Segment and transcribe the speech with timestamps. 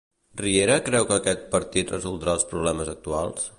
[0.39, 3.49] Riera creu que aquest partit resoldrà els problemes actuals?